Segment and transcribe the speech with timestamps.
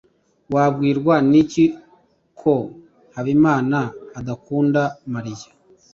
[0.53, 1.65] Wabwirwa n'iki
[2.41, 2.53] ko
[3.13, 3.79] Habimana
[4.19, 4.81] adakunda
[5.13, 5.49] Mariya?